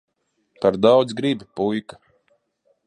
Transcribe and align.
Par 0.63 0.79
daudz 0.85 1.13
gribi, 1.19 1.49
puika. 1.55 2.01